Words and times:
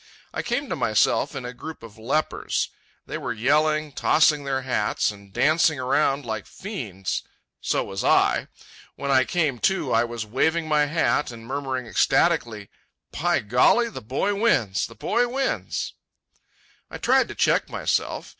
I 0.33 0.41
came 0.41 0.67
to 0.67 0.75
myself 0.75 1.35
in 1.35 1.45
a 1.45 1.53
group 1.53 1.83
of 1.83 1.99
lepers. 1.99 2.69
They 3.05 3.19
were 3.19 3.31
yelling, 3.33 3.91
tossing 3.91 4.45
their 4.45 4.63
hats, 4.63 5.11
and 5.11 5.31
dancing 5.31 5.79
around 5.79 6.25
like 6.25 6.47
fiends. 6.47 7.21
So 7.59 7.83
was 7.83 8.03
I. 8.03 8.47
When 8.95 9.11
I 9.11 9.25
came 9.25 9.59
to 9.59 9.93
I 9.93 10.03
was 10.05 10.25
waving 10.25 10.67
my 10.67 10.85
hat 10.87 11.29
and 11.31 11.45
murmuring 11.45 11.85
ecstatically: 11.85 12.71
"By 13.11 13.41
golly, 13.41 13.89
the 13.91 14.01
boy 14.01 14.33
wins! 14.33 14.87
The 14.87 14.95
boy 14.95 15.27
wins!" 15.27 15.93
I 16.89 16.97
tried 16.97 17.27
to 17.27 17.35
check 17.35 17.69
myself. 17.69 18.29